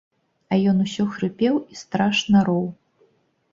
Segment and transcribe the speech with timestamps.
[0.55, 2.67] А ён усё хрыпеў і страшна роў.